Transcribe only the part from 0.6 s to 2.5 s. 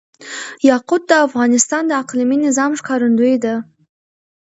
یاقوت د افغانستان د اقلیمي